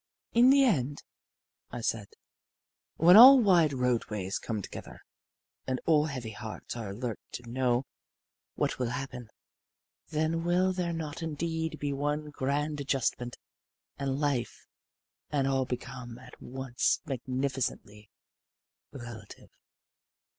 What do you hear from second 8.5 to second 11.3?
what will happen, then will there not